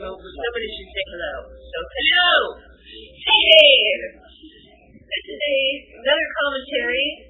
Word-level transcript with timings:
Well, 0.00 0.16
somebody 0.16 0.68
should 0.72 0.88
say 0.88 1.04
hello. 1.04 1.52
So, 1.52 1.78
hello! 1.84 2.56
Hey! 2.88 3.76
This 5.04 5.24
is 5.28 5.36
a, 5.36 5.56
another 6.00 6.28
commentary 6.32 7.28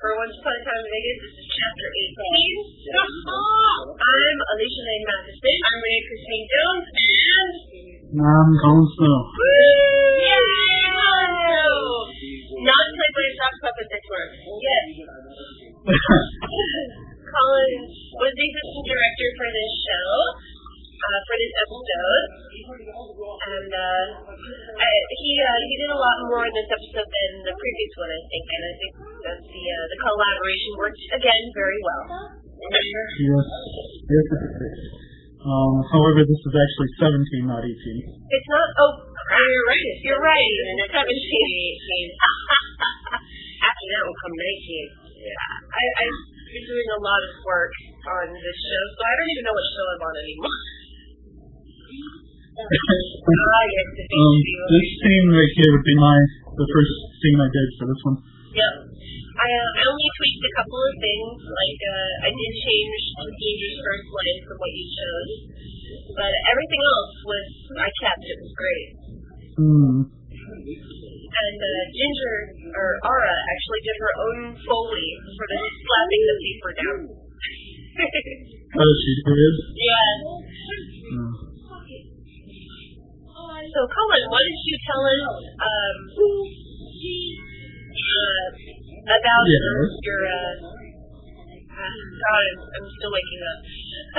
for 0.00 0.16
Once 0.16 0.32
Upon 0.40 0.56
a 0.56 0.62
Time 0.64 0.80
in 0.80 0.88
Vegas. 0.88 1.28
This 1.28 1.36
is 1.36 1.48
chapter 1.60 1.88
18. 1.92 2.88
Uh-huh. 2.88 3.92
I'm 4.00 4.38
Alicia 4.56 4.80
Laine 4.88 5.04
Matheson. 5.12 5.60
I'm 5.68 5.78
Rene 5.84 6.08
Christine 6.08 6.46
Jones. 6.48 6.88
And... 6.88 7.52
I'm 8.16 8.48
Colin 8.64 8.88
Snow. 8.96 9.28
Yay! 10.24 10.88
Not 12.58 12.84
played 12.90 13.14
by 13.14 13.22
a 13.22 13.32
sock 13.38 13.54
puppet 13.62 13.86
this 13.86 14.04
month. 14.08 14.34
Yes. 14.58 14.86
Colin 17.28 17.74
was 18.18 18.32
the 18.34 18.46
assistant 18.50 18.86
director 18.88 19.28
for 19.38 19.48
this 19.52 19.72
show, 19.86 20.10
uh, 20.98 21.20
for 21.22 21.36
this 21.38 21.54
episode. 21.54 22.26
And 23.38 23.70
uh, 23.72 24.04
I, 24.74 24.90
he 25.22 25.32
uh, 25.38 25.58
he 25.70 25.74
did 25.80 25.90
a 25.94 26.00
lot 26.02 26.18
more 26.28 26.44
in 26.44 26.54
this 26.56 26.66
episode 26.66 27.08
than 27.08 27.30
the 27.46 27.54
previous 27.54 27.92
one, 27.94 28.10
I 28.10 28.20
think. 28.26 28.44
And 28.48 28.62
I 28.64 28.74
think 28.74 28.92
that 29.22 29.38
the 29.38 29.64
uh, 29.70 29.84
the 29.88 29.98
collaboration 30.02 30.72
worked 30.88 31.04
again 31.20 31.44
very 31.52 31.80
well. 31.84 32.32
Yes. 32.56 33.44
Yes, 34.08 34.26
it 34.32 34.40
is. 34.56 34.80
Um, 35.38 35.84
however, 35.92 36.24
this 36.24 36.40
is 36.40 36.54
actually 36.56 36.90
17, 36.98 37.46
not 37.46 37.62
18. 37.62 37.68
It's 37.68 38.48
not. 38.50 38.68
Oh, 38.82 38.92
you're 39.04 39.68
right. 39.68 39.92
You're 40.02 40.24
right. 40.24 40.52
It's 40.80 40.92
17. 40.96 41.04
After 43.68 43.86
that 43.92 44.02
will 44.08 44.18
come 44.24 44.34
19. 44.34 44.88
I, 45.28 45.82
I've 46.02 46.20
been 46.56 46.64
doing 46.64 46.88
a 46.96 47.00
lot 47.04 47.20
of 47.20 47.32
work 47.44 47.72
on 48.08 48.32
this 48.32 48.58
show, 48.64 48.84
so 48.96 49.00
I 49.04 49.12
don't 49.12 49.30
even 49.36 49.44
know 49.44 49.54
what 49.54 49.66
show 49.76 49.86
I'm 49.92 50.02
on 50.08 50.14
anymore. 50.24 50.58
ah, 52.58 53.64
yes, 53.70 53.88
the 53.94 54.04
Um, 54.08 54.36
this 54.72 54.88
scene 55.04 55.28
right 55.30 55.52
here 55.54 55.70
would 55.76 55.86
be 55.86 55.96
my, 56.00 56.16
the 56.58 56.66
first 56.66 56.94
scene 57.22 57.38
I 57.38 57.48
did 57.52 57.68
for 57.78 57.86
this 57.86 58.00
one. 58.08 58.16
Yep. 58.56 58.87
I, 59.38 59.46
uh, 59.46 59.70
I 59.78 59.82
only 59.86 60.08
tweaked 60.18 60.42
a 60.42 60.52
couple 60.58 60.80
of 60.82 60.94
things, 60.98 61.38
like 61.46 61.80
uh, 61.86 62.26
I 62.26 62.28
did 62.34 62.52
change 62.58 63.02
Ginger's 63.22 63.78
first 63.86 64.06
line 64.10 64.38
from 64.50 64.56
what 64.58 64.72
you 64.74 64.86
chose, 64.90 65.32
but 66.18 66.32
everything 66.50 66.82
else 66.82 67.14
was 67.22 67.46
I 67.78 67.88
kept. 68.02 68.22
It 68.26 68.38
was 68.42 68.52
great. 68.58 68.88
Hmm. 69.54 70.10
And 71.28 71.58
uh, 71.60 71.82
Ginger 71.94 72.36
or 72.74 72.88
Ara 73.06 73.30
actually 73.30 73.82
did 73.86 73.96
her 74.02 74.12
own 74.26 74.38
foley 74.58 75.08
for 75.38 75.46
the 75.46 75.58
slapping 75.86 76.22
the 76.26 76.36
paper 76.42 76.72
down. 76.74 76.98
Oh, 78.68 78.84
she 78.84 79.12
did? 79.24 79.54
yeah. 79.80 80.12
Hmm. 81.08 81.32
So, 83.48 83.80
Colin, 83.88 84.24
why 84.28 84.44
don't 84.44 84.60
you 84.68 84.76
tell 84.84 85.02
us 85.08 85.24
um, 85.56 85.96
uh, 87.98 88.67
about 89.08 89.44
Yes. 89.48 89.88
your, 90.04 90.20
uh, 90.28 90.52
God, 91.78 92.42
I'm, 92.42 92.58
I'm 92.58 92.86
still 92.98 93.12
waking 93.14 93.42
up. 93.48 93.58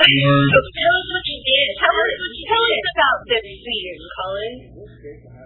Tell 0.00 0.96
us 0.96 1.06
what 1.10 1.24
you 1.28 1.38
did. 1.44 1.66
Tell 1.78 1.92
us, 1.92 2.12
what 2.16 2.32
you 2.34 2.44
tell 2.50 2.64
us 2.64 2.84
about 2.90 3.18
this 3.28 3.44
scene, 3.60 4.00
Colin. 4.16 4.54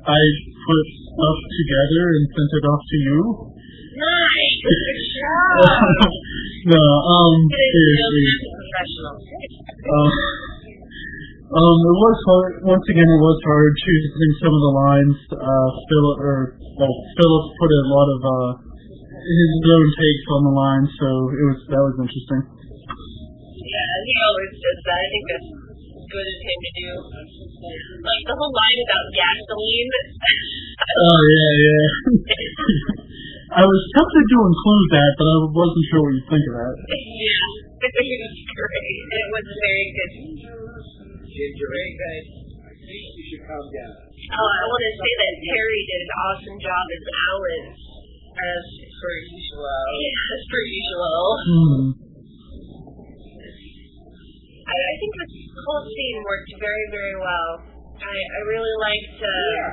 I 0.04 0.20
put 0.64 0.84
stuff 1.10 1.38
together 1.48 2.04
and 2.14 2.24
sent 2.30 2.52
it 2.54 2.64
off 2.70 2.82
to 2.84 2.96
you. 3.02 3.18
Nice. 3.94 4.58
Good 4.68 5.00
job. 5.14 5.54
no, 6.74 6.82
um, 6.82 7.36
seriously. 7.50 8.26
Um, 9.84 10.12
um, 11.54 11.78
it 11.78 11.96
was 12.02 12.18
hard. 12.26 12.52
Once 12.66 12.86
again, 12.90 13.06
it 13.06 13.22
was 13.22 13.38
hard 13.46 13.70
choosing 13.78 14.32
some 14.42 14.50
of 14.50 14.62
the 14.66 14.74
lines. 14.74 15.18
Uh, 15.30 15.68
Philip, 15.86 16.18
or 16.18 16.38
well, 16.74 16.94
Philip 17.14 17.44
put 17.54 17.70
a 17.70 17.82
lot 17.86 18.08
of 18.10 18.20
uh, 18.26 18.50
his 19.24 19.52
own 19.64 19.86
takes 19.96 20.24
on 20.36 20.40
the 20.44 20.54
line, 20.54 20.84
so 21.00 21.08
it 21.32 21.44
was 21.48 21.58
that 21.72 21.82
was 21.82 21.96
interesting. 22.04 22.42
Yeah, 22.44 23.92
he 24.04 24.14
always 24.20 24.52
does 24.60 24.80
that. 24.84 24.98
I 25.00 25.06
think 25.08 25.24
that's 25.32 25.50
good 26.04 26.28
of 26.28 26.38
him 26.44 26.58
to 26.60 26.72
do. 26.76 26.90
Like 28.04 28.22
the 28.28 28.36
whole 28.36 28.54
line 28.54 28.80
about 28.84 29.04
gasoline. 29.16 29.90
Oh 30.84 31.22
yeah, 31.32 31.52
yeah. 31.64 31.88
I 33.60 33.62
was 33.62 33.82
tempted 33.94 34.26
to 34.34 34.38
include 34.50 34.88
that, 34.98 35.10
but 35.14 35.26
I 35.30 35.36
wasn't 35.46 35.84
sure 35.88 36.00
what 36.02 36.14
you 36.16 36.24
think 36.26 36.44
of 36.50 36.54
that. 36.58 36.74
yeah, 36.90 37.86
it 37.86 38.18
was 38.18 38.36
great. 38.50 38.98
It 39.14 39.26
was 39.30 39.46
very 39.46 39.86
good. 39.94 40.12
Ginger 41.34 41.70
Ale. 41.70 42.10
I 42.62 42.72
think 42.78 43.04
you 43.14 43.24
should 43.30 43.42
calm 43.46 43.64
down. 43.74 43.94
Oh, 44.14 44.48
I 44.54 44.62
want 44.70 44.82
to 44.86 44.92
say 45.02 45.12
that 45.18 45.32
Terry 45.50 45.80
did 45.86 46.00
an 46.02 46.12
awesome 46.14 46.58
job 46.62 46.84
as 46.94 47.04
Alan. 47.10 47.64
As 48.34 48.64
Per 48.94 49.14
usual. 49.28 49.82
yeah, 50.00 50.32
as 50.34 50.42
per 50.48 50.62
usual. 50.64 51.20
Hmm. 51.44 51.82
I, 54.64 54.76
I 54.80 54.94
think 54.96 55.12
this 55.20 55.32
whole 55.60 55.84
scene 55.84 56.18
worked 56.24 56.52
very, 56.56 56.86
very 56.88 57.16
well. 57.20 57.50
I, 58.00 58.14
I 58.16 58.40
really 58.48 58.74
liked 58.80 59.18
uh, 59.20 59.66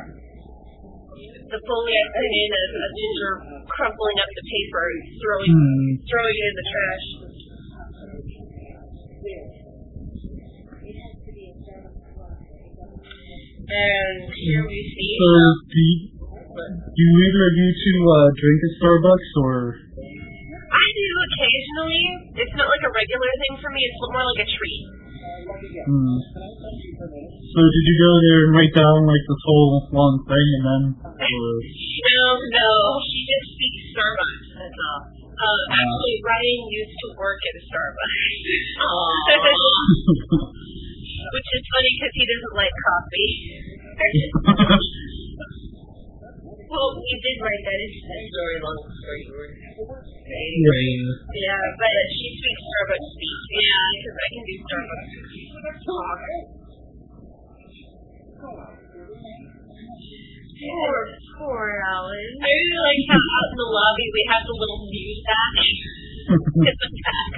the 1.47 1.59
foley 1.63 1.93
I 1.95 2.05
put 2.11 2.27
in 2.27 2.49
of, 2.51 2.69
of 2.75 2.91
Ginger 2.91 3.33
crumpling 3.71 4.17
up 4.19 4.31
the 4.35 4.45
paper 4.51 4.83
and 4.91 5.01
throwing 5.21 5.51
Hmm. 5.51 5.85
throwing 6.11 6.35
it 6.35 6.45
in 6.51 6.55
the 6.59 6.67
trash. 6.67 7.05
And 13.71 14.33
here 14.35 14.67
we 14.67 14.79
see. 14.95 15.17
So, 15.21 16.20
do, 16.51 17.05
either 17.07 17.43
of 17.47 17.53
you 17.55 17.69
two 17.71 17.99
uh, 18.11 18.27
drink 18.35 18.59
at 18.67 18.73
Starbucks, 18.79 19.29
or 19.39 19.55
I 20.71 20.85
do 20.95 21.07
occasionally. 21.27 22.03
It's 22.39 22.55
not 22.55 22.67
like 22.67 22.83
a 22.83 22.91
regular 22.91 23.31
thing 23.39 23.55
for 23.59 23.69
me. 23.71 23.81
It's 23.83 23.99
more 24.01 24.23
like 24.23 24.41
a 24.43 24.49
treat. 24.51 24.83
hmm. 25.87 26.15
so 27.51 27.59
did 27.59 27.83
you 27.87 27.95
go 27.99 28.11
there 28.23 28.39
and 28.47 28.51
write 28.55 28.75
down 28.75 29.07
like 29.07 29.23
this 29.23 29.41
whole 29.47 29.87
long 29.91 30.15
thing, 30.27 30.47
and 30.59 30.63
then, 30.67 30.83
or 31.11 31.47
No, 32.07 32.23
no. 32.39 32.71
She 33.07 33.19
just 33.27 33.47
speaks 33.55 33.81
Starbucks. 33.95 34.47
That's 34.59 34.79
all. 34.91 35.01
Uh, 35.41 35.61
actually, 35.73 36.15
Ryan 36.21 36.61
used 36.69 36.95
to 37.01 37.07
work 37.17 37.41
at 37.41 37.53
a 37.57 37.63
Starbucks. 37.65 38.21
Which 41.31 41.49
is 41.53 41.63
funny 41.71 41.91
because 41.95 42.13
he 42.13 42.23
doesn't 42.27 42.55
like 42.59 42.75
coffee. 42.81 43.31
well, 46.71 46.89
you 46.95 47.17
did 47.19 47.37
write 47.43 47.63
that 47.67 47.79
into 47.83 47.99
the 47.99 48.17
story 48.31 48.57
long 48.63 48.79
story 48.87 49.21
short. 49.27 49.51
yeah. 49.51 51.03
Yeah, 51.35 51.63
but 51.75 51.91
she 52.15 52.27
speaks 52.31 52.63
Starbucks 52.63 53.07
speak. 53.11 53.39
Yeah, 53.59 53.83
because 53.91 54.15
I 54.15 54.27
can 54.31 54.43
do 54.47 54.55
Starbucks 54.63 55.79
talk. 55.83 56.19
Poor, 60.61 60.95
poor 61.41 61.65
Alan. 61.89 62.31
I 62.39 62.49
really 62.53 62.79
like 62.79 63.01
how 63.09 63.17
out 63.17 63.49
in 63.51 63.57
the 63.57 63.69
lobby 63.69 64.07
we 64.13 64.23
have 64.29 64.43
the 64.45 64.55
little 64.55 64.81
music 64.87 65.25
in 66.31 66.75
the 66.77 66.87
background. 66.87 67.30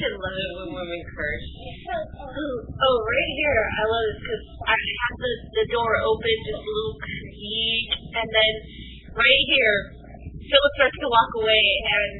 Such 0.00 0.16
love 0.16 0.32
it 0.32 0.52
when 0.56 0.68
women 0.80 1.02
curse. 1.12 1.44
Oh, 1.92 2.56
oh, 2.64 2.96
right 3.04 3.32
here, 3.36 3.60
I 3.68 3.84
love 3.84 4.04
this 4.08 4.16
because 4.24 4.44
I 4.64 4.72
have 4.72 5.14
the, 5.20 5.32
the 5.60 5.66
door 5.76 5.92
open, 6.08 6.36
just 6.40 6.64
a 6.64 6.72
little 6.72 6.96
creak, 7.04 7.88
and 8.16 8.28
then 8.32 8.52
right 9.12 9.42
here, 9.44 9.76
Philip 10.40 10.72
starts 10.80 10.96
to 11.04 11.08
walk 11.12 11.30
away, 11.44 11.64
and 11.84 12.10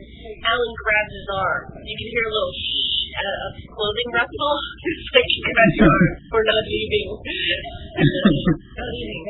Alan 0.44 0.72
grabs 0.76 1.14
his 1.25 1.28
arm. 1.32 1.72
You 1.81 1.96
can 1.96 2.08
hear 2.12 2.25
a 2.28 2.32
little 2.37 2.52
shh 2.52 3.16
uh, 3.16 3.46
of 3.49 3.52
clothing 3.72 4.10
rustle. 4.12 4.56
it's 4.84 5.08
like 5.16 5.25
he 5.25 5.38
grabs 5.40 5.76
your 5.81 5.88
arm. 5.88 6.12
We're 6.37 6.44
not 6.52 6.60
leaving. 6.69 7.08
not 8.76 8.88
leaving. 8.93 9.25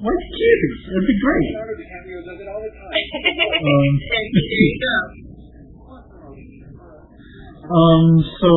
Let's. 0.00 0.32
That'd 0.32 1.08
be 1.12 1.18
great. 1.20 1.52
um, 4.88 5.12
um, 7.68 8.04
so, 8.40 8.50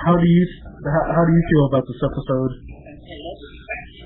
how 0.00 0.16
do 0.16 0.24
you 0.24 0.44
how, 0.80 1.02
how 1.12 1.22
do 1.28 1.32
you 1.36 1.44
feel 1.52 1.64
about 1.68 1.84
this 1.84 2.00
episode? 2.00 2.52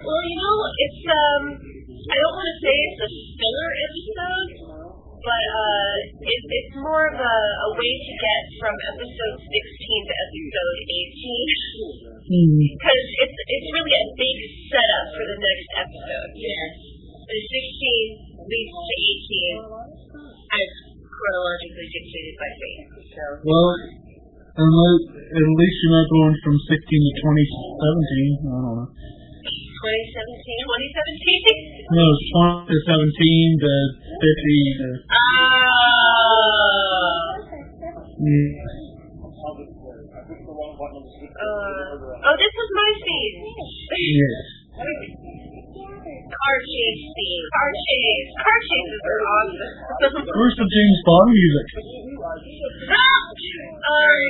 Well, 0.02 0.22
you 0.26 0.36
know, 0.42 0.56
it's 0.74 1.02
um, 1.06 1.42
I 2.10 2.14
don't 2.18 2.34
want 2.34 2.48
to 2.50 2.58
say 2.66 2.74
it's 2.74 2.98
a 2.98 3.10
filler 3.38 3.70
episode, 3.86 4.50
but 5.22 5.44
uh, 5.54 5.94
it, 6.26 6.40
it's 6.50 6.74
more 6.82 7.04
of 7.14 7.16
a, 7.20 7.36
a 7.62 7.68
way 7.78 7.92
to 7.94 8.12
get 8.18 8.42
from 8.58 8.74
episode 8.90 9.38
six 9.38 9.64
19th 9.90 10.06
episode 10.06 10.78
18. 10.86 11.50
Hmm. 12.30 12.62
Because 12.62 13.02
mm. 13.10 13.22
it's, 13.26 13.38
it's 13.42 13.68
really 13.74 13.94
a 13.98 14.06
big 14.14 14.38
setup 14.70 15.06
for 15.10 15.24
the 15.26 15.38
next 15.42 15.66
episode. 15.82 16.30
Yeah. 16.38 16.66
The 17.26 17.38
16 17.42 18.46
leads 18.46 18.70
to 18.70 18.94
18 19.58 19.66
as 20.50 20.68
chronologically 21.10 21.86
dictated 21.90 22.34
by 22.38 22.50
fate. 22.54 22.86
So. 23.10 23.22
Well, 23.42 23.70
unless, 24.62 25.10
at 25.26 25.46
least 25.58 25.76
you're 25.82 25.94
not 25.94 26.06
going 26.06 26.34
from 26.42 26.54
16 26.70 26.70
to 26.70 27.12
2017. 27.18 28.46
I 28.46 28.62
don't 28.62 28.78
know. 28.78 28.94
2017? 28.94 30.70
2017? 30.70 31.98
No, 31.98 32.06
20 32.62 32.70
to 32.70 32.76
17 32.78 33.58
to 33.58 33.72
50 34.06 34.70
to. 34.78 35.02
Oh. 35.10 35.50
Hmm. 38.20 38.79
Uh, 41.40 41.96
oh, 42.20 42.36
this 42.36 42.52
was 42.52 42.68
my 42.76 42.90
scene. 43.00 43.36
Yes. 43.96 44.44
Car 44.76 46.56
chase 46.68 47.04
scene. 47.16 47.44
Car 47.48 47.70
chase. 47.72 48.28
Car 48.44 48.58
chases 48.60 49.00
are 49.08 49.22
awesome. 49.24 50.20
Where's 50.36 50.56
the 50.60 50.68
James 50.68 51.00
Bond 51.08 51.32
music? 51.32 51.66
um, 53.88 54.20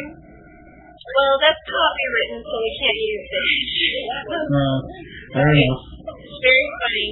well, 1.11 1.35
that's 1.43 1.59
copywritten, 1.67 2.39
so 2.47 2.55
we 2.63 2.71
can't 2.79 3.01
use 3.03 3.27
it. 3.27 3.43
Uh, 4.31 4.79
fair 5.35 5.51
enough. 5.51 5.83
It's 6.15 6.39
very 6.47 6.67
funny. 6.79 7.09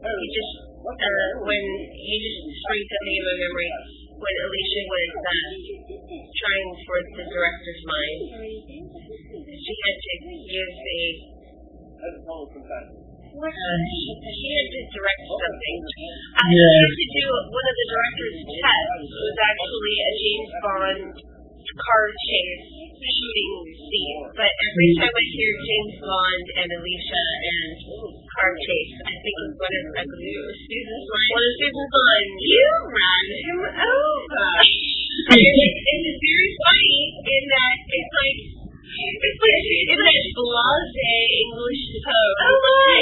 You 0.00 0.28
just, 0.32 0.52
uh, 0.80 1.44
when 1.44 1.62
you 1.92 2.16
just 2.24 2.40
spring 2.64 2.84
something 2.88 3.16
in 3.20 3.24
my 3.28 3.36
memory, 3.36 3.68
when 4.16 4.34
Alicia 4.48 4.82
was 4.88 5.10
uh, 5.20 5.52
trying 6.24 6.68
for 6.88 6.98
the 7.20 7.24
director's 7.28 7.82
mind, 7.84 8.85
had 9.74 9.96
to 9.98 10.12
use 10.46 10.78
a. 10.86 11.00
Uh, 13.36 13.76
she, 13.92 14.02
she 14.16 14.48
had 14.48 14.68
to 14.72 14.80
direct 14.96 15.22
something. 15.28 15.78
Uh, 15.84 16.40
She 16.46 16.56
Yeah. 16.56 16.72
had 16.72 16.94
to 16.96 17.06
do 17.20 17.24
one 17.52 17.66
of 17.66 17.76
the 17.76 17.86
director's 17.90 18.38
tests 18.46 19.10
was 19.12 19.36
actually 19.36 19.96
a 19.96 20.10
James 20.16 20.52
Bond 20.64 21.02
car 21.76 22.04
chase 22.24 22.64
shooting 22.96 23.54
scene. 23.76 24.20
But 24.32 24.48
every 24.48 24.88
time 24.96 25.12
I 25.12 25.24
hear 25.36 25.52
James 25.52 25.96
Bond 26.00 26.46
and 26.64 26.68
Alicia 26.80 27.24
and 27.44 27.70
car 28.32 28.52
chase, 28.56 28.94
I 29.04 29.14
think 29.20 29.36
of 29.44 29.50
one 29.60 29.74
of 29.76 29.84
I 30.00 30.02
it 30.06 30.56
Susan's 30.56 31.06
line. 31.12 31.30
One 31.36 31.44
of 31.44 31.54
Susan's 31.60 31.92
line, 31.92 32.30
you 32.40 32.66
ran 32.96 33.24
him 33.36 33.60
over. 33.76 34.46
and 35.26 35.36
it's, 35.36 35.76
it's 35.76 36.20
very 36.24 36.50
funny 36.56 36.98
in 37.20 37.42
that 37.52 37.76
it's 37.84 38.12
like 38.16 38.38
it's 39.46 40.02
like 40.02 40.18
it's 40.18 40.30
blase 40.34 40.98
English 41.46 41.82
tone. 42.02 42.34
Oh 42.42 42.56
my! 42.66 42.98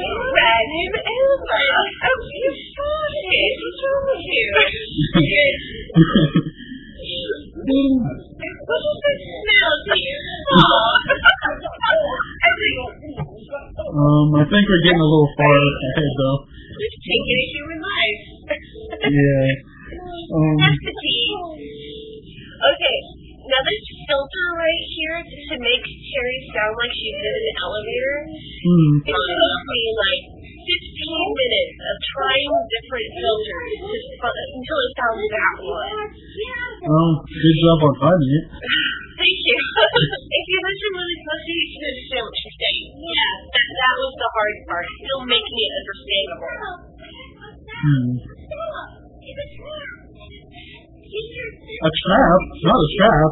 You 0.00 0.16
ran 0.32 0.64
him 0.64 0.94
over. 1.04 1.60
Oh, 1.74 2.20
you 2.24 2.50
farted. 2.72 3.52
What's 3.60 3.80
wrong 3.84 4.04
with 4.08 4.24
you? 4.24 4.48
What 8.64 8.80
does 8.80 9.00
it 9.04 9.18
smell 9.44 9.76
to 9.84 9.94
you? 9.94 10.18
Um, 13.94 14.28
I 14.34 14.42
think 14.48 14.64
we're 14.64 14.84
getting 14.84 15.04
a 15.04 15.08
little 15.08 15.30
far 15.36 15.52
ahead 15.52 16.10
though. 16.16 16.38
We've 16.74 16.98
taken 17.04 17.36
a 17.38 17.46
human 17.54 17.80
life. 17.84 18.20
Yeah. 19.04 19.46
Um, 20.34 20.56
That's 20.58 20.80
the 20.80 20.94
tea. 20.96 21.28
Okay, 22.54 22.96
now 23.44 23.60
this 23.62 23.84
filter 24.08 24.46
right 24.56 24.84
here 24.96 25.20
to 25.54 25.58
make 25.62 25.86
Terry 25.86 26.38
sound 26.50 26.74
like 26.74 26.90
she's 26.90 27.14
in 27.14 27.34
an 27.38 27.48
elevator, 27.62 28.16
hmm. 28.26 28.92
it 29.06 29.14
took 29.14 29.62
me 29.70 29.82
like 29.94 30.22
15 30.34 31.38
minutes 31.38 31.74
of 31.78 31.96
trying 32.10 32.50
different 32.74 33.08
filters 33.14 33.70
to, 34.18 34.26
until 34.26 34.78
it 34.82 34.92
found 34.98 35.20
that 35.22 35.54
one. 35.62 36.10
Well, 36.90 37.10
good 37.22 37.56
job 37.62 37.78
on 37.86 37.94
finding 38.02 38.32
it. 38.34 38.46
Thank 39.14 39.38
you. 39.46 39.56
if 40.42 40.44
you 40.50 40.58
listen 40.58 40.90
really 40.90 41.18
closely, 41.22 41.54
you 41.54 41.66
can 41.70 41.82
understand 41.86 42.22
what 42.26 42.34
she's 42.34 42.56
saying. 42.58 42.86
Yeah, 42.98 43.30
that, 43.54 43.66
that 43.78 43.94
was 43.94 44.12
the 44.18 44.30
hard 44.34 44.56
part. 44.66 44.86
Still 44.90 45.22
making 45.22 45.54
it 45.54 45.70
understandable. 45.70 46.54
Hmm. 47.78 48.10
A 51.14 51.90
trap? 51.94 52.40
Not 52.58 52.74
a 52.74 52.90
trap. 52.98 53.30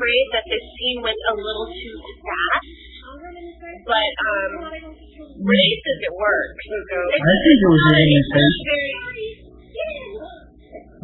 Afraid 0.00 0.24
that 0.32 0.44
this 0.48 0.64
scene 0.80 1.04
went 1.04 1.20
a 1.28 1.34
little 1.36 1.68
too 1.68 1.96
fast, 2.24 2.72
but 3.84 4.10
um, 4.24 4.72
Ray 5.44 5.68
says 5.76 5.98
it 6.08 6.14
works. 6.16 6.64
So 6.88 6.96
I 7.04 7.20
think 7.20 7.58
it 7.60 7.68
was 7.68 7.80
really 7.84 8.08
it's 8.08 8.32
intense. 8.32 8.56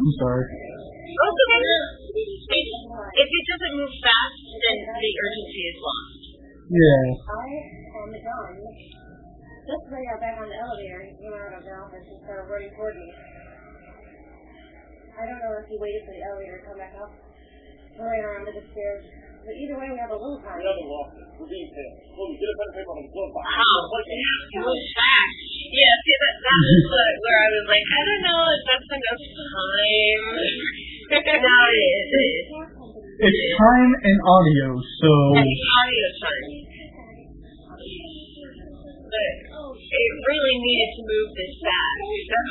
I'm 0.01 0.13
sorry. 0.17 0.49
Also, 0.49 1.45
if, 2.17 2.67
if 3.21 3.29
it 3.29 3.45
doesn't 3.53 3.75
move 3.77 3.93
fast, 4.01 4.41
then 4.65 4.77
the 4.81 5.13
urgency 5.13 5.63
is 5.69 5.77
lost. 5.77 6.21
Yeah. 6.73 7.05
Just 9.67 9.83
when 9.93 9.99
I 9.99 10.05
got 10.09 10.19
back 10.25 10.37
on 10.41 10.49
the 10.49 10.57
elevator, 10.57 11.05
he 11.05 11.13
came 11.21 11.37
out 11.37 11.53
of 11.53 11.61
the 11.61 11.75
office 11.75 12.07
and 12.07 12.17
started 12.25 12.49
running 12.49 12.73
toward 12.81 12.97
me. 12.97 13.09
I 15.17 15.27
don't 15.27 15.41
know 15.43 15.53
if 15.59 15.67
he 15.69 15.77
waited 15.81 16.07
for 16.07 16.15
the 16.17 16.23
elevator 16.23 16.61
to 16.61 16.65
come 16.71 16.79
back 16.79 16.95
up 17.03 17.26
or 17.97 18.07
ran 18.09 18.25
around 18.25 18.45
to 18.49 18.53
the 18.53 18.65
stairs. 18.73 19.03
But 19.47 19.55
either 19.63 19.79
way, 19.79 19.87
we 19.95 19.99
have 20.03 20.11
a 20.11 20.19
little 20.19 20.43
time. 20.43 20.59
We 20.59 20.67
have 20.67 20.75
Wow, 20.75 21.07
it 21.07 21.39
We're 21.39 21.47
being 21.47 21.71
tailed. 21.71 22.03
Well, 22.19 22.27
we 22.29 22.37
did 22.37 22.51
a 22.51 22.57
pen 22.59 22.71
paper 22.75 22.91
on 22.91 22.99
the 22.99 23.07
glove 23.15 23.31
box. 23.31 23.47
Oh, 23.47 23.83
that 23.87 24.67
was 24.67 24.83
fast. 24.91 25.39
Yeah, 25.71 25.95
see, 26.03 26.17
that, 26.19 26.35
that 26.35 26.59
was 26.67 26.83
what, 26.91 27.15
where 27.23 27.39
I 27.39 27.49
was 27.55 27.67
like, 27.71 27.87
I 27.87 28.01
don't 28.03 28.23
know 28.27 28.43
if 28.43 28.63
that's 28.67 28.91
enough 28.91 29.23
time. 29.23 30.23
now 31.47 31.63
it 31.71 31.79
is. 31.79 32.07
It 32.11 32.27
is. 32.27 32.47
It's 33.17 33.43
time 33.55 33.93
and 34.03 34.19
audio, 34.27 34.69
so 34.83 35.11
And 35.39 35.47
audio 35.47 36.07
time. 36.27 36.67
But 39.07 39.31
it 39.79 40.11
really 40.27 40.57
needed 40.59 40.91
to 40.91 41.03
move 41.07 41.29
this 41.39 41.55
fast. 41.63 42.03
So, 42.27 42.43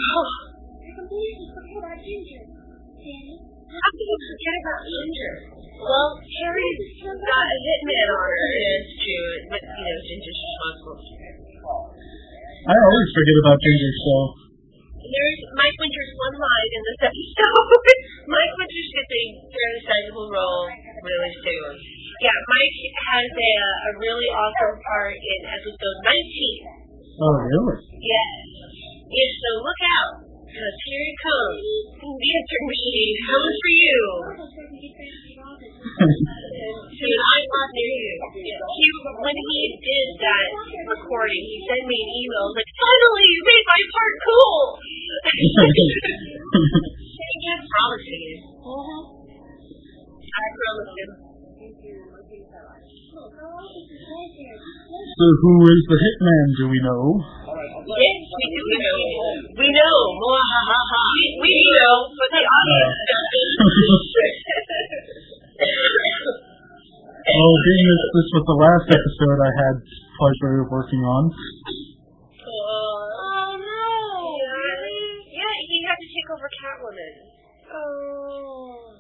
how 3.65 3.89
could 3.91 4.07
you 4.07 4.19
forget 4.29 4.56
about 4.62 4.81
Ginger? 4.86 5.34
Well, 5.75 6.10
Harry's 6.24 6.81
got 7.03 7.45
a 7.45 7.57
hitman 7.65 8.07
on 8.10 8.25
her, 8.25 8.48
and 8.48 8.65
it's 8.79 8.93
true, 9.01 9.29
but, 9.51 9.62
you 9.62 9.84
know, 9.86 9.98
Ginger's 10.07 10.39
responsible. 10.39 11.00
I 12.65 12.74
always 12.74 13.10
forget 13.13 13.38
about 13.45 13.57
Ginger. 13.62 13.91
So 14.01 14.13
There's 15.05 15.41
Mike 15.53 15.77
Winter's 15.77 16.13
one 16.17 16.36
line 16.41 16.72
in 16.74 16.81
this 16.89 17.00
episode. 17.05 17.69
Mike 18.34 18.53
Winter's 18.57 18.89
gets 18.95 19.12
a 19.13 19.24
fairly 19.53 19.81
sizable 19.86 20.29
role 20.34 20.65
really 21.05 21.34
soon. 21.45 21.72
Yeah, 22.25 22.34
Mike 22.34 22.79
has 23.13 23.29
a, 23.29 23.51
a 23.62 23.91
really 24.01 24.29
awesome 24.34 24.79
part 24.81 25.13
in 25.13 25.39
episode 25.45 25.98
19. 26.10 27.22
oh 27.22 27.36
really? 27.45 27.77
Yes. 28.01 28.34
Yes, 29.05 29.31
so 29.45 29.50
look 29.62 29.81
out. 30.01 30.25
Because 30.55 30.77
here 30.88 31.03
it 31.03 31.19
comes. 31.19 31.67
The 32.00 32.29
answering 32.31 32.67
machine 32.71 33.15
comes 33.27 33.55
for 33.59 33.71
you. 33.75 34.00
An 36.00 37.12
iPod 37.35 37.67
near 37.75 37.91
you. 37.91 38.15
He, 38.39 38.88
when 39.19 39.35
he 39.35 39.59
did 39.83 40.07
that 40.15 40.47
recording, 40.95 41.43
he 41.43 41.59
sent 41.59 41.83
me 41.83 41.97
an 42.00 42.07
email 42.07 42.55
like, 42.55 42.71
finally, 42.71 43.27
you 43.35 43.41
made 43.43 43.67
my 43.67 43.81
part 44.00 44.15
cool. 44.24 44.79
he 45.35 45.51
kept 47.43 47.67
promising 47.75 48.24
it. 48.31 48.47
I 50.24 50.45
promise 50.55 50.88
him. 51.03 51.35
so 55.19 55.25
who 55.35 55.53
is 55.67 55.81
the 55.91 56.00
hitman? 56.00 56.47
Do 56.63 56.71
we 56.71 56.79
know? 56.79 57.45
Yes, 57.86 58.18
we 58.34 58.46
do 58.50 58.65
know. 58.82 58.98
We 59.62 59.70
know. 59.70 59.98
Mwahaha. 60.18 61.06
We, 61.13 61.38
we 61.38 61.54
know, 61.70 62.10
but 62.18 62.30
the 62.34 62.42
audience 62.42 62.98
Oh, 67.25 67.54
being 67.62 67.86
this, 67.89 68.04
this 68.13 68.27
was 68.38 68.46
the 68.46 68.54
last 68.58 68.86
episode 68.89 69.39
I 69.42 69.50
had 69.54 69.75
pleasure 70.18 70.62
of 70.62 70.70
working 70.70 71.01
on. 71.01 71.34
Oh 72.46 73.58
no! 73.58 73.89
Yeah, 75.34 75.56
he 75.65 75.77
had 75.86 75.98
to 75.98 76.06
take 76.10 76.30
over 76.34 76.46
Catwoman. 76.58 77.15
Oh. 77.70 78.94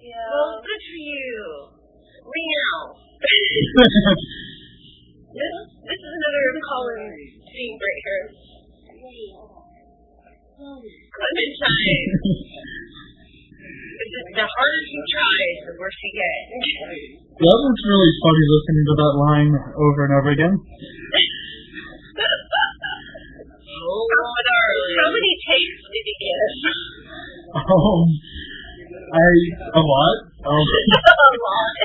Yeah. 0.00 0.28
Well, 0.32 0.60
good 0.60 0.82
for 0.84 1.00
you. 1.00 1.72
Meow. 2.28 2.96
the 14.42 14.50
harder 14.50 14.82
he 14.90 14.98
tries, 15.06 15.58
the 15.70 15.74
worse 15.78 15.98
he 16.02 16.10
gets. 16.18 16.50
That 17.38 17.58
was 17.62 17.78
really 17.86 18.12
funny 18.18 18.44
listening 18.50 18.86
to 18.90 18.94
that 18.98 19.14
line 19.22 19.54
over 19.54 20.00
and 20.02 20.12
over 20.18 20.30
again. 20.34 20.54
Commodore, 23.82 24.74
how 24.98 25.08
many 25.14 25.32
takes 25.46 25.78
did 25.86 26.04
he 26.10 26.14
get? 26.26 26.50
Um, 27.54 28.08
I 29.14 29.26
a 29.78 29.82
lot. 29.82 30.16
Um, 30.42 30.58
a 30.58 31.30
lot. 31.38 31.76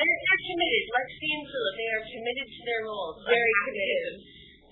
And 0.00 0.08
they're 0.08 0.42
committed. 0.44 0.84
Lexi 0.92 1.28
and 1.40 1.44
Philip, 1.48 1.74
they 1.76 1.88
are 1.92 2.04
committed 2.04 2.48
to 2.52 2.60
their 2.68 2.82
roles. 2.84 3.16
Very 3.24 3.54
committed. 3.64 4.12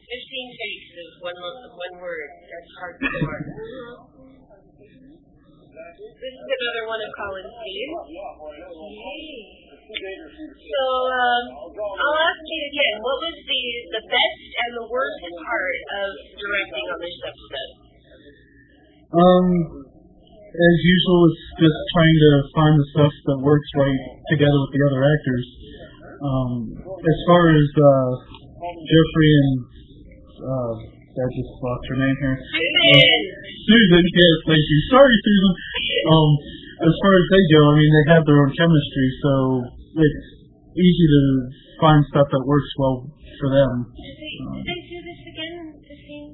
Fifteen 0.09 0.49
takes 0.53 0.89
is 1.01 1.13
one 1.21 1.37
one 1.37 1.95
word. 2.01 2.29
That's 2.45 2.71
hardcore. 2.77 3.41
this 5.69 6.35
is 6.35 6.49
another 6.49 6.85
one 6.89 7.01
of 7.01 7.11
Colin's. 7.13 7.53
Yay. 7.53 7.89
So, 9.89 10.85
um, 11.09 11.45
I'll 11.73 12.21
ask 12.21 12.43
you 12.45 12.61
again, 12.69 12.95
what 13.01 13.17
was 13.25 13.37
the 13.41 13.63
the 13.97 14.03
best 14.05 14.43
and 14.69 14.71
the 14.85 14.87
worst 14.89 15.25
part 15.41 15.79
of 15.97 16.09
directing 16.37 16.87
on 16.93 16.99
this 17.01 17.17
episode? 17.25 17.73
um, 19.17 19.47
as 20.49 20.77
usual, 20.85 21.21
it's 21.33 21.45
just 21.65 21.79
trying 21.97 22.17
to 22.21 22.33
find 22.53 22.75
the 22.77 22.87
stuff 22.93 23.15
that 23.33 23.39
works 23.41 23.69
right 23.81 24.03
together 24.29 24.59
with 24.61 24.73
the 24.77 24.83
other 24.93 25.03
actors. 25.09 25.47
Um, 26.19 26.53
as 26.85 27.19
far 27.25 27.49
as 27.49 27.69
uh, 27.79 28.11
Jeffrey 28.61 29.33
and 29.41 29.57
uh, 30.37 30.98
I 31.19 31.27
just 31.35 31.51
lost 31.59 31.83
her 31.91 31.99
name 31.99 32.17
here. 32.23 32.37
Susan! 32.39 33.23
Susan, 33.67 34.05
yes, 34.07 34.37
thank 34.47 34.63
you. 34.63 34.79
Sorry, 34.95 35.17
Susan. 35.19 35.53
Um, 36.07 36.31
as 36.79 36.95
far 37.03 37.13
as 37.19 37.27
they 37.35 37.43
go, 37.51 37.61
I 37.67 37.75
mean, 37.75 37.91
they 37.91 38.07
have 38.15 38.23
their 38.23 38.39
own 38.39 38.53
chemistry, 38.55 39.09
so 39.19 39.33
it's 39.99 40.27
easy 40.79 41.07
to 41.11 41.23
find 41.83 42.07
stuff 42.15 42.31
that 42.31 42.43
works 42.47 42.71
well 42.79 43.11
for 43.43 43.49
them. 43.51 43.91
Did 43.99 44.15
they, 44.15 44.35
did 44.47 44.67
they 44.67 44.81
do 44.87 44.99
this 45.03 45.21
again, 45.27 45.55
the 45.83 45.97
scene? 46.07 46.31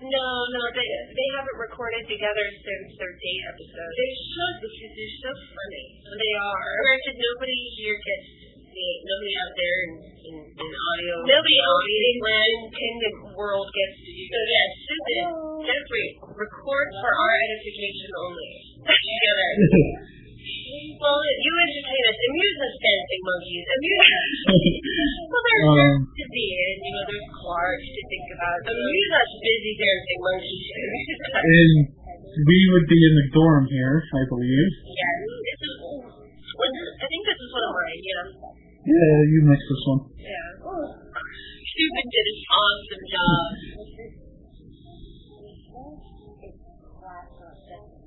No, 0.00 0.26
no, 0.50 0.62
they 0.74 0.88
they 1.14 1.28
haven't 1.38 1.58
recorded 1.60 2.02
together 2.10 2.46
since 2.58 2.90
their 2.98 3.14
date 3.14 3.44
episode. 3.54 3.92
They 3.94 4.12
should 4.18 4.56
because 4.66 4.92
they're 4.98 5.18
so 5.22 5.32
funny. 5.54 5.86
They 6.10 6.34
are. 6.34 6.68
Granted, 6.82 7.16
nobody 7.22 7.58
here 7.78 7.94
gets 8.02 8.39
the 8.80 8.90
nobody 9.04 9.34
out 9.36 9.52
there 9.60 9.78
in 9.84 9.90
in, 10.20 10.36
in 10.56 10.68
audio. 10.72 11.14
Nobody 11.28 11.58
else 11.60 11.84
in 11.84 12.16
in, 12.16 12.58
in 12.72 12.94
the 13.04 13.12
world 13.36 13.68
gets 13.68 13.96
to 14.00 14.10
do 14.10 14.24
this. 14.24 14.32
So 14.32 14.40
yes, 14.48 14.68
Susan, 14.88 15.26
Jeffrey, 15.68 16.06
record 16.32 16.86
for 17.04 17.12
our 17.12 17.34
edification 17.44 18.10
only. 18.24 18.50
Together. 18.80 19.50
Well, 20.40 21.20
you 21.20 21.52
entertain 21.52 22.04
us. 22.08 22.18
Amuse 22.30 22.58
us, 22.64 22.74
dancing 22.80 23.22
monkeys. 23.26 23.66
Amuse 23.76 24.08
us. 24.08 24.32
well, 25.30 25.42
there's 25.44 25.66
Um, 25.66 25.96
to 26.06 26.24
be, 26.30 26.44
and 26.54 26.76
you 26.80 26.92
know, 26.94 27.04
there's 27.10 27.28
Clark 27.34 27.80
to 27.82 28.02
think 28.08 28.26
about. 28.38 28.58
Amuse 28.70 29.12
us, 29.20 29.30
busy 29.42 29.72
dancing 29.76 30.20
monkeys. 30.24 30.66
And 31.50 31.72
we 32.46 32.58
would 32.72 32.86
be 32.86 33.00
in 33.02 33.14
the 33.20 33.26
dorm 33.34 33.64
here, 33.68 33.96
I 34.00 34.22
believe. 34.30 34.70
yeah, 34.86 35.12
this 35.26 35.60
is. 35.66 35.74
I 37.02 37.06
think 37.10 37.22
this 37.26 37.38
is 37.40 37.50
one 37.50 37.64
of 37.66 37.72
mine. 37.74 38.00
Yeah. 38.00 38.24
Yeah, 38.80 39.16
you 39.28 39.44
mix 39.44 39.60
this 39.60 39.82
one. 39.92 40.08
Yeah. 40.16 40.64
Oh, 40.64 40.88
stupid 40.88 42.06
did 42.08 42.26
an 42.32 42.40
awesome 42.48 43.04
job. 43.12 43.44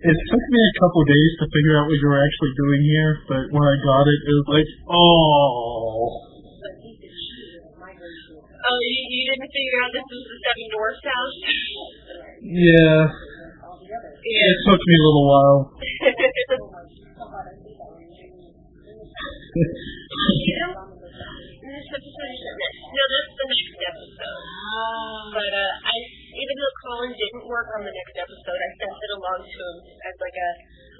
It 0.03 0.17
took 0.17 0.45
me 0.51 0.59
a 0.59 0.73
couple 0.81 1.05
days 1.05 1.31
to 1.39 1.45
figure 1.47 1.79
out 1.79 1.87
what 1.87 1.95
you 1.95 2.09
were 2.09 2.19
actually 2.19 2.51
doing 2.57 2.81
here, 2.89 3.23
but 3.29 3.53
when 3.53 3.63
I 3.63 3.75
got 3.85 4.03
it, 4.03 4.19
it 4.25 4.33
was 4.33 4.49
like, 4.49 4.67
oh. 4.89 6.27
Oh, 8.65 8.79
you, 8.81 8.99
you 9.13 9.23
didn't 9.29 9.47
figure 9.53 9.79
out 9.79 9.93
this 9.93 10.03
was 10.09 10.25
the 10.25 10.37
Seven 10.41 10.67
Dwarfs 10.73 11.05
house? 11.05 11.37
Yeah, 12.41 13.13
yeah. 13.13 14.51
it 14.51 14.59
took 14.65 14.81
me 14.81 14.95
a 14.97 15.03
little 15.05 15.27
while. 15.29 15.71
you 20.13 20.55
know, 20.61 20.73
this 21.63 21.87
episode 21.89 22.31
is 22.33 22.43
next. 22.43 22.81
No, 22.93 23.03
that's 23.09 23.33
the 23.33 23.47
next 23.49 23.77
episode. 23.81 24.43
But 25.33 25.51
uh, 25.53 25.89
I, 25.89 25.95
even 26.33 26.53
though 26.59 26.73
Colin 26.85 27.11
didn't 27.15 27.45
work 27.49 27.67
on 27.77 27.81
the 27.87 27.93
next 27.93 28.15
episode, 28.19 28.59
I 28.59 28.69
sent 28.77 28.93
it 28.93 29.11
along 29.17 29.39
to 29.47 29.57
him 29.57 29.77
as 30.05 30.15
like 30.21 30.37
a 30.37 30.49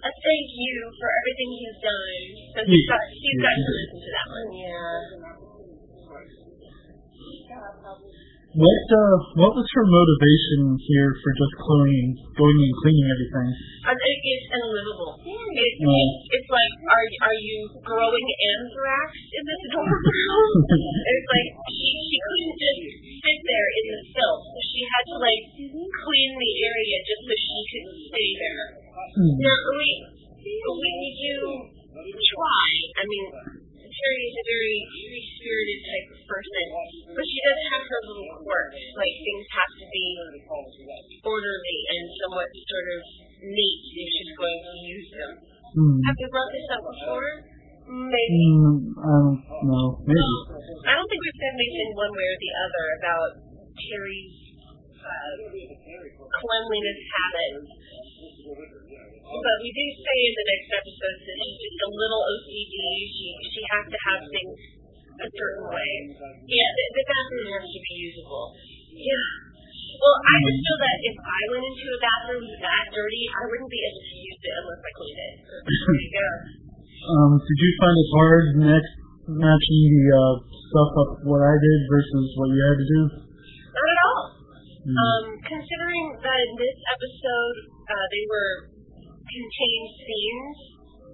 a 0.04 0.12
thank 0.12 0.48
you 0.52 0.76
for 1.00 1.08
everything 1.08 1.50
he's 1.64 1.80
done. 1.80 2.20
So 2.52 2.60
he's 2.68 2.88
got 2.92 3.04
he's 3.08 3.40
got 3.40 3.56
to 3.56 3.72
listen 3.72 4.00
What 8.54 8.86
uh, 8.86 9.18
what 9.42 9.58
was 9.58 9.66
her 9.66 9.86
motivation 9.90 10.78
here 10.86 11.10
for 11.10 11.32
just 11.34 11.54
cleaning, 11.58 12.14
going 12.38 12.54
and 12.54 12.76
cleaning 12.86 13.08
everything? 13.10 13.50
I 13.82 13.94
think 13.98 14.18
it's 14.22 14.48
unlivable. 14.54 15.18
It's, 15.26 15.78
Yeah. 15.82 16.38
it's 16.38 16.50
like, 16.54 16.74
are 16.86 17.34
are 17.34 17.40
you 17.42 17.66
growing 17.82 18.28
anthrax 18.54 19.10
in 19.34 19.42
this 19.42 19.62
dorm 19.74 19.90
room? 19.90 20.54
it's 21.18 21.28
like 21.34 21.50
I 48.74 49.14
don't 49.14 49.68
know. 49.70 49.88
Maybe. 50.04 50.34
I 50.88 50.92
don't 50.98 51.08
think 51.10 51.22
we've 51.22 51.40
said 51.40 51.54
anything 51.54 51.90
one 51.94 52.14
way 52.14 52.28
or 52.28 52.38
the 52.42 52.54
other 52.64 52.86
about 53.00 53.30
Terry's 53.74 54.36
uh, 55.04 55.34
cleanliness 56.34 57.00
habits. 57.14 57.68
But 59.34 59.58
we 59.66 59.70
do 59.74 59.86
say 59.98 60.18
in 60.30 60.34
the 60.38 60.46
next 60.46 60.70
episode 60.78 61.18
that 61.26 61.38
she's 61.42 61.60
just 61.64 61.80
a 61.84 61.90
little 61.90 62.22
OCD. 62.22 62.76
She 63.14 63.28
she 63.50 63.62
has 63.74 63.86
to 63.90 64.00
have 64.12 64.22
things 64.30 64.58
a 65.18 65.28
certain 65.30 65.66
way. 65.70 65.92
Yeah, 66.46 66.70
the, 66.74 66.86
the 66.94 67.04
bathroom 67.06 67.48
has 67.54 67.66
to 67.66 67.80
be 67.82 67.94
usable. 68.14 68.46
Yeah. 68.94 69.54
Well, 69.94 70.18
I 70.26 70.36
just 70.42 70.60
feel 70.60 70.80
that 70.84 70.98
if 71.06 71.18
I 71.22 71.42
went 71.54 71.64
into 71.70 71.86
a 71.86 72.00
bathroom 72.02 72.44
that 72.50 72.86
dirty, 72.92 73.24
I 73.30 73.42
wouldn't 73.46 73.72
be 73.72 73.82
able 73.88 74.04
to 74.04 74.16
use 74.20 74.42
it 74.42 74.54
unless 74.58 74.82
I 74.84 74.92
cleaned 74.98 75.22
it. 75.22 75.36
There 75.74 76.02
you 76.02 76.12
go. 76.14 76.63
Um, 77.04 77.32
did 77.36 77.58
you 77.60 77.72
find 77.84 77.96
it 78.00 78.10
hard 78.16 78.44
next 78.64 78.94
matching 79.28 79.82
the 79.92 80.04
uh, 80.16 80.36
stuff 80.48 80.92
up 81.04 81.12
what 81.28 81.44
I 81.44 81.56
did 81.60 81.80
versus 81.92 82.26
what 82.40 82.48
you 82.52 82.60
had 82.64 82.78
to 82.80 82.88
do? 82.88 83.02
Not 83.76 83.88
at 83.92 84.00
all. 84.08 84.24
Hmm. 84.84 84.96
Um, 85.00 85.24
considering 85.48 86.04
that 86.20 86.40
in 86.44 86.54
this 86.60 86.78
episode 86.92 87.56
uh, 87.88 88.06
they 88.12 88.24
were 88.28 88.52
contained 89.24 89.90
scenes 90.04 90.58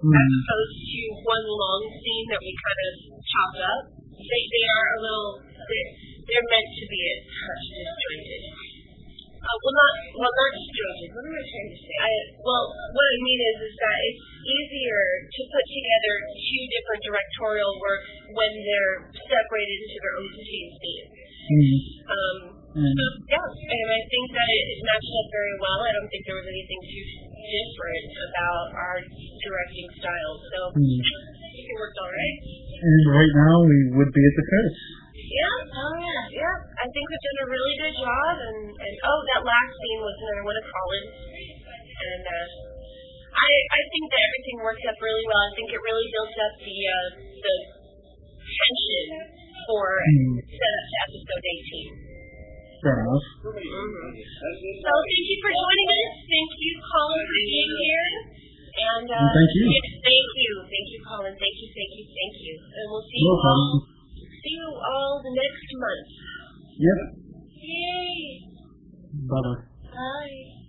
Hmm. 0.00 0.16
opposed 0.16 0.80
to 0.80 1.00
one 1.28 1.44
long 1.44 1.80
scene 1.92 2.26
that 2.32 2.40
we 2.40 2.50
kind 2.56 2.80
of 2.88 2.92
chopped 3.20 3.60
up, 3.68 3.80
they 4.16 4.42
they 4.48 4.64
are 4.64 4.88
a 4.96 4.98
little 5.04 5.28
they're, 5.44 5.90
they're 6.24 6.48
meant 6.48 6.70
to 6.72 6.84
be 6.88 7.00
a 7.04 7.14
touch 7.20 7.64
disjointed. 7.68 8.42
Uh, 9.44 9.56
well, 9.60 9.76
not 9.76 9.94
well, 10.24 10.32
not 10.32 10.50
disjointed. 10.56 11.08
What 11.12 11.24
am 11.28 11.36
I 11.36 11.44
trying 11.44 11.68
to 11.68 11.78
say? 11.84 11.96
I 12.00 12.10
well, 12.40 12.64
what 12.96 13.06
I 13.12 13.16
mean 13.28 13.40
is 13.44 13.56
is 13.60 13.74
that 13.76 13.98
it's 14.08 14.22
easier 14.40 14.79
to 15.40 15.46
put 15.48 15.64
together 15.64 16.12
two 16.36 16.64
different 16.68 17.00
directorial 17.00 17.72
works 17.80 18.08
when 18.36 18.52
they're 18.60 18.96
separated 19.16 19.78
into 19.80 19.98
their 20.04 20.14
own 20.20 20.28
contained 20.36 20.74
scenes. 20.76 21.10
Hmm. 21.48 21.76
Um, 22.12 22.38
Hmm. 22.70 22.86
so, 22.86 23.04
yeah, 23.26 23.42
and 23.42 23.88
I 23.90 24.00
think 24.06 24.26
that 24.30 24.46
it, 24.46 24.64
it 24.70 24.80
matched 24.86 25.10
up 25.10 25.28
very 25.34 25.54
well. 25.58 25.78
I 25.82 25.90
don't 25.90 26.06
think 26.06 26.22
there 26.22 26.38
was 26.38 26.46
anything 26.46 26.80
too 26.86 27.04
different 27.34 28.08
about 28.30 28.66
our 28.78 28.96
directing 29.02 29.88
styles. 29.98 30.38
So 30.54 30.58
Hmm. 30.78 31.02
It 31.50 31.76
worked 31.76 31.98
all 31.98 32.12
right. 32.14 32.36
And 32.80 33.02
right 33.10 33.32
now 33.36 33.54
we 33.66 33.78
would 33.98 34.10
be 34.14 34.22
at 34.22 34.34
the 34.38 34.46
coast. 34.46 34.78
Yeah, 35.18 35.56
oh 35.66 35.94
yeah, 35.98 36.22
yeah. 36.42 36.56
I 36.78 36.86
think 36.90 37.04
we've 37.10 37.24
done 37.26 37.40
a 37.42 37.48
really 37.50 37.74
good 37.78 37.96
job. 38.00 38.32
And, 38.38 38.58
and 38.70 38.94
oh, 39.06 39.18
that 39.34 39.42
last 39.46 39.72
scene 39.74 40.00
was 40.02 40.16
another 40.18 40.44
one 40.46 40.56
of 40.58 40.66
Colin's. 40.66 41.14
And 42.00 42.22
uh, 42.22 42.46
think 43.90 44.04
that 44.10 44.22
everything 44.22 44.56
worked 44.64 44.84
up 44.86 44.96
really 45.02 45.26
well. 45.28 45.42
I 45.44 45.52
think 45.58 45.68
it 45.74 45.80
really 45.82 46.06
built 46.14 46.34
up 46.34 46.54
the 46.62 46.76
uh, 46.86 47.08
the 47.42 47.54
tension 48.50 49.06
for 49.68 49.84
Hmm. 49.86 50.34
setup 50.46 50.84
to 50.90 50.96
episode 51.06 51.44
18. 51.44 52.10
Fair 52.80 52.96
enough. 53.04 53.24
So 53.44 53.52
thank 53.52 55.26
you 55.28 55.38
for 55.44 55.50
joining 55.52 55.88
us. 55.92 56.12
Thank 56.24 56.50
you, 56.64 56.72
Colin, 56.80 57.22
for 57.28 57.40
being 57.44 57.72
here. 57.76 58.08
uh, 58.16 58.96
And 58.96 59.06
thank 59.10 59.52
you. 59.52 59.66
Thank 60.00 60.28
you. 60.40 60.52
Thank 60.64 60.86
you, 60.94 61.00
Colin. 61.04 61.34
Thank 61.36 61.56
you, 61.60 61.68
thank 61.76 61.92
you, 62.00 62.04
thank 62.08 62.34
you. 62.40 62.54
And 62.56 62.84
we'll 62.88 63.04
see 63.04 63.20
No 63.20 63.28
you 63.28 63.36
all 63.36 63.68
see 64.40 64.54
you 64.56 64.68
all 64.72 65.12
the 65.20 65.32
next 65.36 65.66
month. 65.76 66.08
Yep. 66.80 66.98
Yay! 67.60 68.16
Bye 69.28 69.42
bye. 69.44 70.59